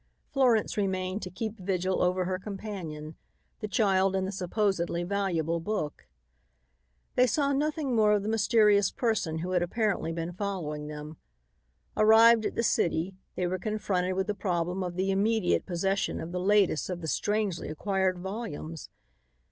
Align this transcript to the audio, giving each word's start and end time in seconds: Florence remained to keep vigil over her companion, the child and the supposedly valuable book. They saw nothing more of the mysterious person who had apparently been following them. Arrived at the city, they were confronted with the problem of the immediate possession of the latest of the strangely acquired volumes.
Florence 0.31 0.77
remained 0.77 1.21
to 1.21 1.29
keep 1.29 1.59
vigil 1.59 2.01
over 2.01 2.25
her 2.25 2.39
companion, 2.39 3.13
the 3.59 3.67
child 3.67 4.15
and 4.15 4.25
the 4.25 4.31
supposedly 4.31 5.03
valuable 5.03 5.59
book. 5.59 6.07
They 7.13 7.27
saw 7.27 7.53
nothing 7.53 7.95
more 7.95 8.13
of 8.13 8.23
the 8.23 8.27
mysterious 8.27 8.89
person 8.89 9.37
who 9.45 9.51
had 9.51 9.61
apparently 9.61 10.11
been 10.11 10.33
following 10.33 10.87
them. 10.87 11.17
Arrived 11.95 12.47
at 12.47 12.55
the 12.55 12.63
city, 12.63 13.13
they 13.35 13.45
were 13.45 13.59
confronted 13.59 14.15
with 14.15 14.25
the 14.25 14.33
problem 14.33 14.81
of 14.83 14.95
the 14.95 15.11
immediate 15.11 15.67
possession 15.67 16.19
of 16.19 16.31
the 16.31 16.39
latest 16.39 16.89
of 16.89 17.01
the 17.01 17.07
strangely 17.07 17.69
acquired 17.69 18.17
volumes. 18.17 18.89